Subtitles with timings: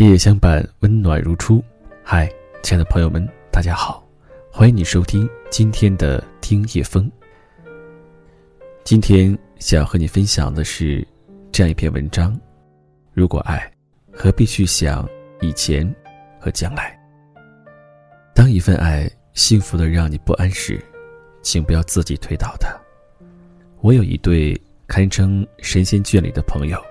[0.00, 1.62] 夜夜相伴，温暖如初。
[2.02, 2.26] 嗨，
[2.62, 4.02] 亲爱的朋友们，大家好，
[4.50, 7.12] 欢迎你收听今天的听夜风。
[8.82, 11.06] 今天想要和你分享的是
[11.52, 12.34] 这样一篇文章：
[13.12, 13.70] 如果爱，
[14.10, 15.06] 何必去想
[15.42, 15.86] 以前
[16.40, 16.98] 和将来？
[18.34, 20.82] 当一份爱幸福的让你不安时，
[21.42, 22.74] 请不要自己推倒它。
[23.82, 26.82] 我有一对堪称神仙眷侣的朋友，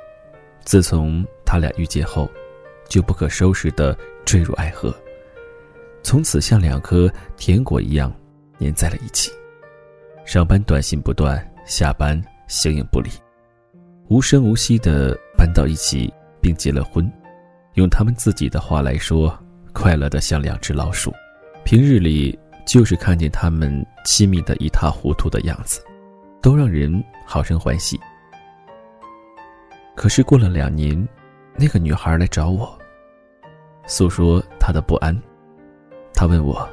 [0.63, 2.30] 自从他俩遇见后。
[2.89, 4.93] 就不可收拾的坠入爱河，
[6.03, 8.13] 从此像两颗甜果一样
[8.59, 9.31] 粘在了一起。
[10.25, 13.09] 上班短信不断，下班形影不离，
[14.09, 16.11] 无声无息的搬到一起，
[16.41, 17.09] 并结了婚。
[17.75, 19.38] 用他们自己的话来说，
[19.71, 21.13] 快乐的像两只老鼠。
[21.63, 25.80] 平日里就是看见他们亲密的一塌糊涂的样子，
[26.41, 28.00] 都让人好生欢喜。
[29.95, 31.08] 可是过了两年，
[31.56, 32.78] 那个女孩来找我。
[33.89, 35.19] 诉说他的不安，
[36.13, 36.69] 他问我：“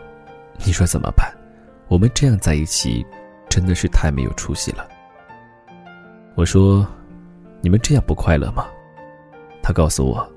[0.66, 1.34] 你说怎么办？
[1.88, 3.04] 我们这样在一起，
[3.48, 4.86] 真的是太没有出息了。”
[6.36, 6.86] 我说
[7.62, 8.68] ：“你们这样不快乐吗？”
[9.62, 10.30] 他告诉我：“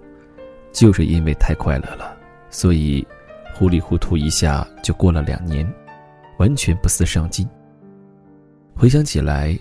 [0.71, 2.17] 就是因为太快乐了，
[2.49, 3.05] 所以
[3.53, 5.69] 糊里糊涂一下就过了两年，
[6.37, 7.45] 完全不思上进。”
[8.73, 9.53] 回想起来，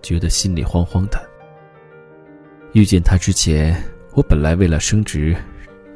[0.00, 1.20] 觉得心里慌慌的。
[2.72, 3.76] 遇见他之前，
[4.14, 5.36] 我本来为了升职。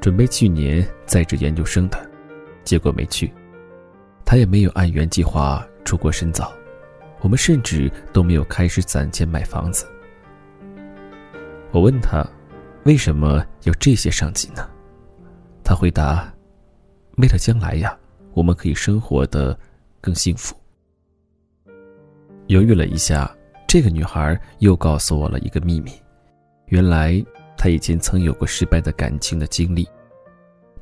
[0.06, 2.08] 准备去年在职研究生的，
[2.62, 3.28] 结果没去。
[4.24, 6.52] 他也没有按原计划出国深造，
[7.22, 9.84] 我们甚至都没有开始攒钱买房子。
[11.72, 12.24] 我问他，
[12.84, 14.70] 为什么有这些上进呢？
[15.64, 16.32] 他回答
[17.18, 17.98] ：“为了将来呀，
[18.32, 19.58] 我们可以生活的
[20.00, 20.54] 更幸福。”
[22.46, 23.28] 犹豫了一下，
[23.66, 25.90] 这个女孩又告诉我了一个秘密：
[26.66, 27.20] 原来
[27.58, 29.84] 她以前曾有过失败的感情的经历。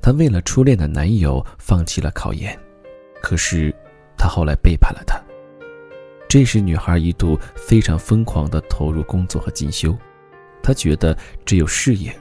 [0.04, 2.54] 她为了初恋的男友放弃了考研，
[3.22, 3.75] 可是，
[4.19, 5.19] 他后来背叛了她。
[6.28, 9.97] 这时，女孩一度非常疯狂地投入工作和进修，
[10.62, 11.16] 她觉得
[11.47, 12.15] 只有事业，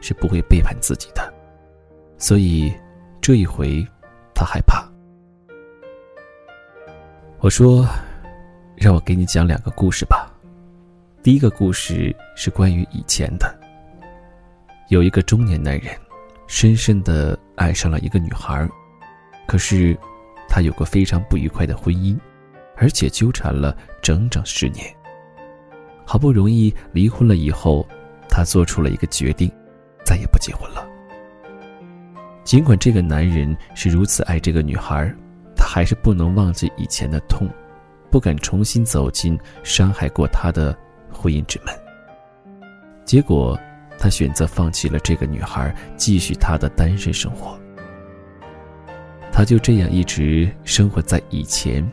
[0.00, 1.34] 是不会背叛自己的。
[2.18, 2.72] 所以，
[3.20, 3.84] 这一回，
[4.32, 4.88] 她害怕。
[7.40, 7.84] 我说
[8.78, 10.32] ：“让我给你讲两个故事吧。
[11.20, 13.58] 第一个故事是关于以前的，
[14.88, 15.92] 有一个中年男人。”
[16.56, 18.64] 深深的爱上了一个女孩，
[19.44, 19.98] 可是，
[20.48, 22.16] 他有个非常不愉快的婚姻，
[22.76, 24.86] 而且纠缠了整整十年。
[26.06, 27.84] 好不容易离婚了以后，
[28.28, 29.50] 他做出了一个决定，
[30.04, 30.86] 再也不结婚了。
[32.44, 35.12] 尽管这个男人是如此爱这个女孩，
[35.56, 37.48] 他还是不能忘记以前的痛，
[38.12, 40.72] 不敢重新走进伤害过他的
[41.12, 41.74] 婚姻之门。
[43.04, 43.58] 结果。
[44.04, 47.58] 他选择放弃了这个女孩，继续他的单身生活。
[49.32, 51.90] 他就这样一直生活在以前，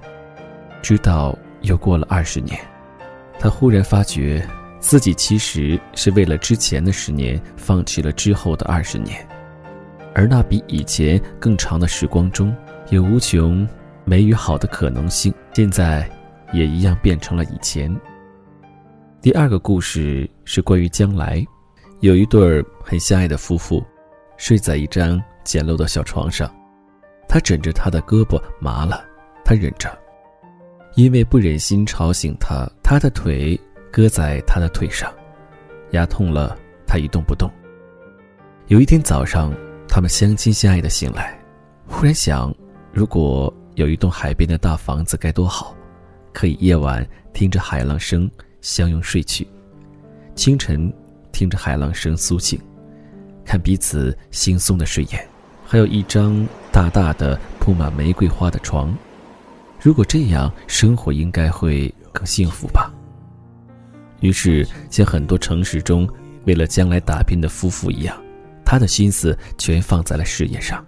[0.82, 2.60] 直到又过了二十年，
[3.40, 4.46] 他忽然发觉
[4.82, 9.26] 自己其实是为了之前的十年放弃了之后的二十年，
[10.14, 12.54] 而那比以前更长的时光中
[12.90, 13.66] 有无穷
[14.04, 16.12] 美与好的可能性，现在
[16.52, 17.90] 也一样变成了以前。
[19.22, 21.42] 第二个故事是关于将来。
[22.02, 23.84] 有一对儿很相爱的夫妇，
[24.36, 26.52] 睡在一张简陋的小床上，
[27.30, 29.06] 他枕着他的胳膊麻了，
[29.46, 29.88] 他忍着，
[30.96, 33.60] 因为不忍心吵醒他，他的腿
[33.92, 35.14] 搁在他的腿上，
[35.92, 36.58] 牙痛了，
[36.88, 37.48] 他一动不动。
[38.66, 39.54] 有一天早上，
[39.88, 41.40] 他们相亲相爱的醒来，
[41.86, 42.52] 忽然想，
[42.92, 45.76] 如果有一栋海边的大房子该多好，
[46.34, 48.28] 可以夜晚听着海浪声
[48.60, 49.48] 相拥睡去，
[50.34, 50.92] 清晨。
[51.32, 52.60] 听着海浪声苏醒，
[53.46, 55.28] 看彼此惺忪的睡眼，
[55.66, 58.94] 还有一张大大的铺满玫瑰花的床。
[59.82, 62.94] 如果这样，生活应该会更幸福吧。
[64.20, 66.08] 于是，像很多城市中
[66.46, 68.16] 为了将来打拼的夫妇一样，
[68.64, 70.86] 他的心思全放在了事业上，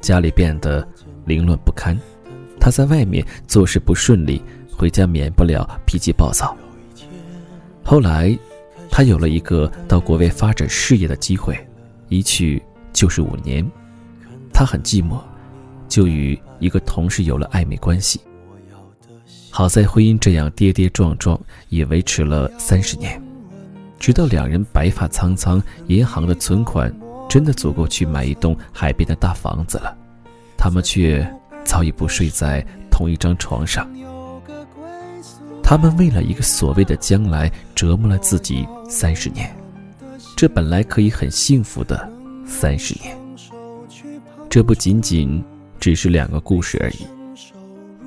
[0.00, 0.86] 家里变得
[1.24, 1.98] 凌乱不堪。
[2.60, 6.56] 他在外面做事不顺利，回家免不了脾气暴躁。
[7.82, 8.38] 后来。
[8.90, 11.56] 他有了一个到国外发展事业的机会，
[12.08, 12.62] 一去
[12.92, 13.64] 就是五年。
[14.52, 15.20] 他很寂寞，
[15.88, 18.20] 就与一个同事有了暧昧关系。
[19.50, 21.38] 好在婚姻这样跌跌撞撞
[21.68, 23.20] 也维持了三十年，
[23.98, 26.92] 直到两人白发苍苍，银行的存款
[27.28, 29.96] 真的足够去买一栋海边的大房子了，
[30.56, 31.28] 他们却
[31.64, 33.88] 早已不睡在同一张床上。
[35.62, 39.54] 他们为了一个所谓的将来折磨了自己三十年，
[40.34, 42.10] 这本来可以很幸福的，
[42.46, 43.14] 三十年。
[44.48, 45.44] 这不仅仅
[45.78, 47.06] 只是两个故事而已。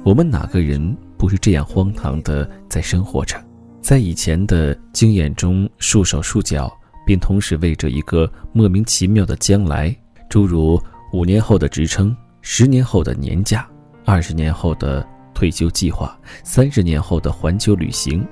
[0.04, 3.39] 我们哪个人不是这样荒唐的在生活着，
[3.80, 6.75] 在以前的经验中束手束脚，
[7.06, 9.95] 并同时为着一个莫名其妙的将来，
[10.28, 10.81] 诸如
[11.13, 13.69] 五年后的职称、十年后的年假、
[14.04, 18.25] 二十年后的退休计划、三十年后的环球旅行，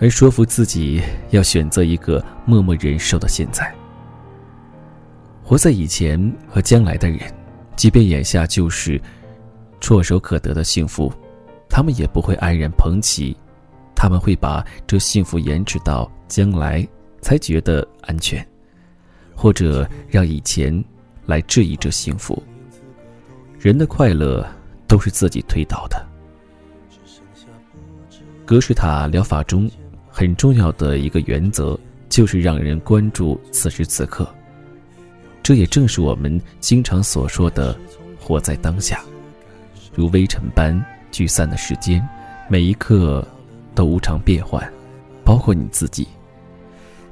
[0.00, 3.72] 而说服自己要选择一个默默忍受的现在。
[5.44, 6.18] 活在以前
[6.48, 7.20] 和将来的人，
[7.76, 9.00] 即便眼下就是
[9.80, 11.12] 唾手可得的幸福，
[11.68, 13.36] 他们也不会安然捧起，
[13.94, 16.86] 他们会把这幸福延迟到将来
[17.20, 18.46] 才觉得安全，
[19.34, 20.82] 或者让以前
[21.26, 22.42] 来质疑这幸福。
[23.58, 24.48] 人的快乐
[24.86, 26.06] 都是自己推倒的。
[28.46, 29.70] 格式塔疗法中
[30.20, 31.80] 很重要的一个原则，
[32.10, 34.28] 就是让人关注此时此刻。
[35.42, 37.74] 这也正是我们经常所说的
[38.20, 39.02] “活在当下”，
[39.96, 40.78] 如微尘般
[41.10, 42.06] 聚散的时间，
[42.50, 43.26] 每一刻
[43.74, 44.62] 都无常变换，
[45.24, 46.06] 包括你自己。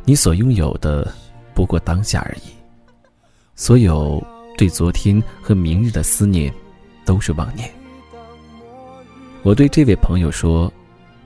[0.04, 1.10] 你所拥有的
[1.54, 2.50] 不过当下而已，
[3.56, 4.22] 所有
[4.58, 6.52] 对昨天和明日的思念
[7.06, 7.70] 都是妄念。
[9.42, 10.70] 我对这位朋友说：“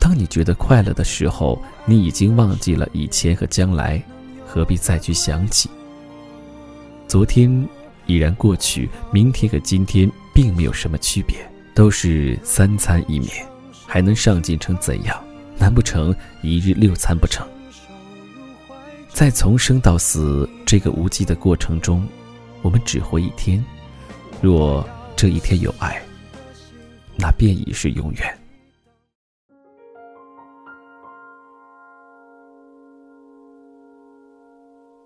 [0.03, 4.03] 当你觉得快乐的时候，你已经忘记了以前和将来，
[4.45, 5.71] 何必再去想起？”
[7.07, 7.69] 昨天
[8.07, 11.37] 已然过去，明天和今天并没有什么区别，
[11.73, 13.31] 都是三餐一面，
[13.87, 15.17] 还能上进成怎样？
[15.57, 16.13] 难不成
[16.43, 17.47] 一日六餐不成？
[19.09, 22.05] 在从生到死这个无际的过程中，
[22.63, 23.65] 我们只活一天，
[24.41, 24.85] 若
[25.15, 26.03] 这一天有爱，
[27.15, 28.39] 那便已是永远。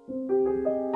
[0.09, 0.96] Música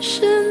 [0.00, 0.45] 是